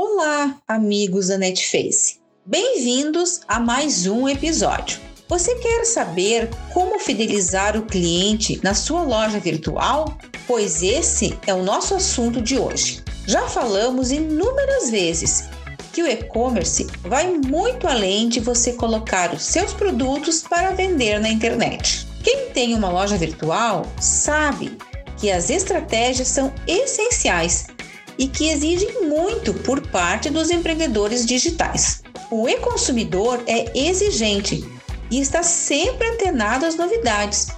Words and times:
Olá, 0.00 0.56
amigos 0.68 1.26
da 1.26 1.36
Netface. 1.36 2.20
Bem-vindos 2.46 3.40
a 3.48 3.58
mais 3.58 4.06
um 4.06 4.28
episódio. 4.28 5.00
Você 5.28 5.56
quer 5.56 5.84
saber 5.84 6.48
como 6.72 7.00
fidelizar 7.00 7.76
o 7.76 7.82
cliente 7.84 8.60
na 8.62 8.74
sua 8.74 9.02
loja 9.02 9.40
virtual? 9.40 10.16
Pois 10.46 10.84
esse 10.84 11.36
é 11.48 11.52
o 11.52 11.64
nosso 11.64 11.96
assunto 11.96 12.40
de 12.40 12.56
hoje. 12.56 13.02
Já 13.26 13.48
falamos 13.48 14.12
inúmeras 14.12 14.88
vezes 14.88 15.48
que 15.92 16.00
o 16.00 16.06
e-commerce 16.06 16.86
vai 17.00 17.32
muito 17.32 17.88
além 17.88 18.28
de 18.28 18.38
você 18.38 18.74
colocar 18.74 19.34
os 19.34 19.42
seus 19.42 19.74
produtos 19.74 20.42
para 20.42 20.74
vender 20.74 21.18
na 21.18 21.28
internet. 21.28 22.06
Quem 22.22 22.50
tem 22.50 22.72
uma 22.72 22.88
loja 22.88 23.16
virtual 23.16 23.84
sabe 24.00 24.78
que 25.16 25.28
as 25.28 25.50
estratégias 25.50 26.28
são 26.28 26.54
essenciais 26.68 27.66
e 28.18 28.26
que 28.26 28.50
exigem 28.50 29.06
muito 29.08 29.54
por 29.54 29.80
parte 29.88 30.28
dos 30.28 30.50
empreendedores 30.50 31.24
digitais. 31.24 32.02
O 32.30 32.48
e-consumidor 32.48 33.40
é 33.46 33.78
exigente 33.78 34.68
e 35.10 35.20
está 35.20 35.42
sempre 35.42 36.06
antenado 36.08 36.66
às 36.66 36.74
novidades 36.74 37.48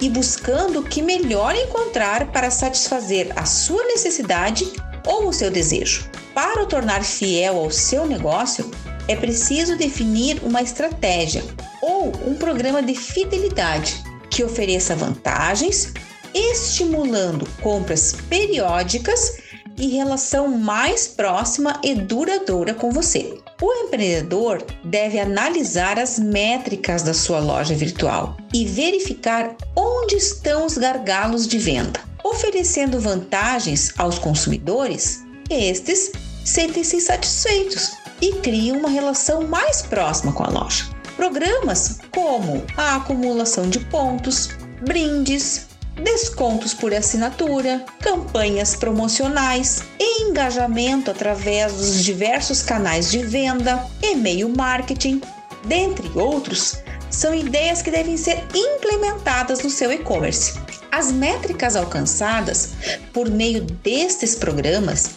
e 0.00 0.08
buscando 0.08 0.80
o 0.80 0.82
que 0.82 1.02
melhor 1.02 1.54
encontrar 1.54 2.32
para 2.32 2.50
satisfazer 2.50 3.32
a 3.36 3.44
sua 3.44 3.84
necessidade 3.84 4.66
ou 5.06 5.28
o 5.28 5.32
seu 5.32 5.50
desejo. 5.50 6.10
Para 6.34 6.62
o 6.62 6.66
tornar 6.66 7.04
fiel 7.04 7.56
ao 7.58 7.70
seu 7.70 8.06
negócio, 8.06 8.70
é 9.08 9.14
preciso 9.14 9.76
definir 9.76 10.40
uma 10.42 10.60
estratégia 10.60 11.42
ou 11.80 12.12
um 12.26 12.34
programa 12.34 12.82
de 12.82 12.94
fidelidade 12.94 14.02
que 14.28 14.42
ofereça 14.42 14.96
vantagens, 14.96 15.94
estimulando 16.34 17.48
compras 17.62 18.14
periódicas 18.28 19.38
e 19.78 19.88
relação 19.88 20.48
mais 20.48 21.06
próxima 21.06 21.80
e 21.82 21.94
duradoura 21.94 22.74
com 22.74 22.90
você. 22.90 23.38
O 23.60 23.72
empreendedor 23.72 24.62
deve 24.84 25.18
analisar 25.18 25.98
as 25.98 26.18
métricas 26.18 27.02
da 27.02 27.14
sua 27.14 27.38
loja 27.38 27.74
virtual 27.74 28.36
e 28.52 28.66
verificar 28.66 29.56
onde 29.74 30.16
estão 30.16 30.66
os 30.66 30.76
gargalos 30.76 31.46
de 31.46 31.58
venda, 31.58 32.00
oferecendo 32.22 33.00
vantagens 33.00 33.92
aos 33.98 34.18
consumidores. 34.18 35.24
Estes 35.48 36.12
sentem-se 36.44 37.00
satisfeitos 37.00 37.92
e 38.20 38.32
criam 38.34 38.78
uma 38.78 38.88
relação 38.88 39.46
mais 39.46 39.82
próxima 39.82 40.32
com 40.32 40.44
a 40.44 40.48
loja. 40.48 40.84
Programas 41.16 41.98
como 42.14 42.62
a 42.76 42.96
acumulação 42.96 43.68
de 43.70 43.80
pontos, 43.80 44.50
brindes, 44.82 45.65
descontos 46.02 46.74
por 46.74 46.94
assinatura, 46.94 47.84
campanhas 48.00 48.76
promocionais, 48.76 49.82
engajamento 49.98 51.10
através 51.10 51.72
dos 51.72 52.04
diversos 52.04 52.62
canais 52.62 53.10
de 53.10 53.18
venda, 53.18 53.86
e-mail 54.02 54.48
marketing, 54.48 55.20
dentre 55.64 56.08
outros, 56.14 56.78
são 57.10 57.34
ideias 57.34 57.82
que 57.82 57.90
devem 57.90 58.16
ser 58.16 58.44
implementadas 58.54 59.62
no 59.62 59.70
seu 59.70 59.90
e-commerce. 59.92 60.58
As 60.92 61.10
métricas 61.10 61.76
alcançadas 61.76 62.72
por 63.12 63.30
meio 63.30 63.62
destes 63.62 64.34
programas 64.34 65.10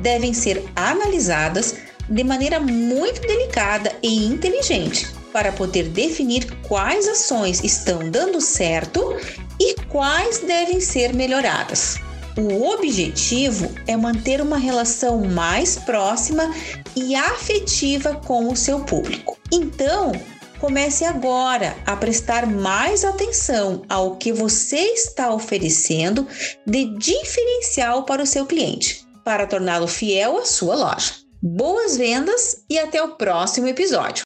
devem 0.00 0.32
ser 0.32 0.64
analisadas 0.74 1.76
de 2.08 2.24
maneira 2.24 2.58
muito 2.58 3.20
delicada 3.20 3.92
e 4.02 4.26
inteligente 4.26 5.21
para 5.32 5.52
poder 5.52 5.88
definir 5.88 6.46
quais 6.62 7.08
ações 7.08 7.62
estão 7.64 8.10
dando 8.10 8.40
certo 8.40 9.16
e 9.58 9.74
quais 9.88 10.40
devem 10.40 10.80
ser 10.80 11.14
melhoradas. 11.14 11.98
O 12.36 12.70
objetivo 12.70 13.70
é 13.86 13.96
manter 13.96 14.40
uma 14.40 14.56
relação 14.56 15.20
mais 15.20 15.76
próxima 15.76 16.50
e 16.96 17.14
afetiva 17.14 18.14
com 18.14 18.50
o 18.50 18.56
seu 18.56 18.80
público. 18.80 19.38
Então, 19.52 20.12
comece 20.58 21.04
agora 21.04 21.76
a 21.84 21.94
prestar 21.94 22.46
mais 22.46 23.04
atenção 23.04 23.82
ao 23.88 24.16
que 24.16 24.32
você 24.32 24.78
está 24.78 25.34
oferecendo 25.34 26.26
de 26.66 26.96
diferencial 26.96 28.04
para 28.04 28.22
o 28.22 28.26
seu 28.26 28.46
cliente, 28.46 29.04
para 29.24 29.46
torná-lo 29.46 29.86
fiel 29.86 30.38
à 30.38 30.46
sua 30.46 30.74
loja. 30.74 31.14
Boas 31.42 31.96
vendas 31.96 32.64
e 32.70 32.78
até 32.78 33.02
o 33.02 33.16
próximo 33.16 33.66
episódio! 33.66 34.20